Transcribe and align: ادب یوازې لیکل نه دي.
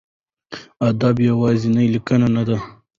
ادب 0.89 1.15
یوازې 1.29 1.69
لیکل 1.93 2.21
نه 2.35 2.43
دي. 2.47 2.57